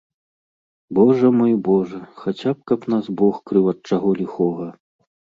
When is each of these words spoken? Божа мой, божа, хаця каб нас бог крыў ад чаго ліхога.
Божа 0.99 1.29
мой, 1.41 1.51
божа, 1.67 1.99
хаця 2.21 2.51
каб 2.71 2.87
нас 2.93 3.05
бог 3.19 3.35
крыў 3.51 3.65
ад 3.73 3.79
чаго 3.91 4.09
ліхога. 4.23 4.67